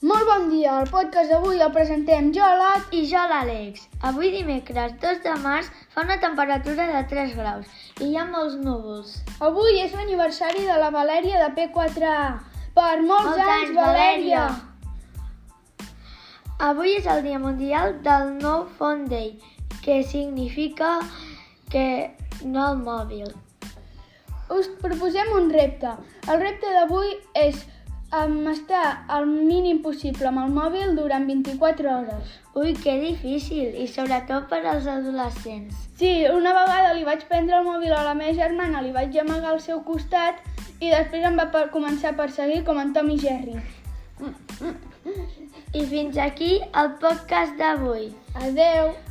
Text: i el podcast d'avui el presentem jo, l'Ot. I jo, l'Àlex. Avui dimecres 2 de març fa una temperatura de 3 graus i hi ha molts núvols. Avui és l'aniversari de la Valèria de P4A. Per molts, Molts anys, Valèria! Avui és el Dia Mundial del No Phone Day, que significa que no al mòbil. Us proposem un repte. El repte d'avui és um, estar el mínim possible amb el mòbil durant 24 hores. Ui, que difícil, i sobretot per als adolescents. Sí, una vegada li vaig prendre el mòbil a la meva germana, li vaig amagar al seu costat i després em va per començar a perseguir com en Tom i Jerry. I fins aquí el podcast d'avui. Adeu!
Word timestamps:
i 0.00 0.64
el 0.70 0.86
podcast 0.90 1.30
d'avui 1.30 1.58
el 1.58 1.72
presentem 1.74 2.28
jo, 2.34 2.46
l'Ot. 2.58 2.92
I 2.94 3.00
jo, 3.10 3.18
l'Àlex. 3.30 3.88
Avui 4.06 4.30
dimecres 4.30 4.92
2 5.02 5.22
de 5.24 5.34
març 5.42 5.66
fa 5.94 6.02
una 6.02 6.18
temperatura 6.22 6.86
de 6.86 7.02
3 7.10 7.34
graus 7.34 7.66
i 8.00 8.10
hi 8.10 8.16
ha 8.16 8.24
molts 8.24 8.54
núvols. 8.62 9.16
Avui 9.40 9.80
és 9.82 9.92
l'aniversari 9.92 10.62
de 10.66 10.76
la 10.78 10.90
Valèria 10.94 11.40
de 11.42 11.50
P4A. 11.56 12.20
Per 12.78 12.94
molts, 13.02 13.26
Molts 13.26 13.50
anys, 13.54 13.74
Valèria! 13.74 14.44
Avui 16.68 16.94
és 16.94 17.06
el 17.06 17.24
Dia 17.26 17.38
Mundial 17.42 17.98
del 18.02 18.38
No 18.38 18.68
Phone 18.78 19.08
Day, 19.10 19.40
que 19.82 20.04
significa 20.04 21.00
que 21.70 22.14
no 22.44 22.68
al 22.68 22.78
mòbil. 22.78 23.26
Us 24.54 24.70
proposem 24.78 25.34
un 25.34 25.50
repte. 25.50 25.90
El 26.30 26.38
repte 26.40 26.70
d'avui 26.76 27.10
és 27.34 27.66
um, 28.12 28.48
estar 28.48 29.04
el 29.16 29.26
mínim 29.26 29.80
possible 29.82 30.28
amb 30.30 30.42
el 30.44 30.52
mòbil 30.54 30.94
durant 30.96 31.26
24 31.28 31.90
hores. 31.94 32.36
Ui, 32.58 32.74
que 32.74 32.94
difícil, 33.00 33.74
i 33.76 33.86
sobretot 33.90 34.48
per 34.50 34.62
als 34.66 34.88
adolescents. 34.90 35.88
Sí, 35.98 36.12
una 36.32 36.54
vegada 36.56 36.94
li 36.96 37.04
vaig 37.08 37.26
prendre 37.30 37.58
el 37.58 37.66
mòbil 37.66 37.94
a 37.94 38.04
la 38.06 38.14
meva 38.18 38.36
germana, 38.38 38.82
li 38.82 38.94
vaig 38.94 39.18
amagar 39.20 39.54
al 39.54 39.60
seu 39.64 39.82
costat 39.86 40.40
i 40.80 40.92
després 40.92 41.26
em 41.26 41.36
va 41.38 41.48
per 41.54 41.68
començar 41.74 42.14
a 42.14 42.20
perseguir 42.20 42.62
com 42.66 42.80
en 42.82 42.94
Tom 42.94 43.10
i 43.10 43.18
Jerry. 43.18 43.58
I 45.74 45.84
fins 45.90 46.16
aquí 46.22 46.56
el 46.82 46.96
podcast 47.02 47.58
d'avui. 47.60 48.10
Adeu! 48.46 49.07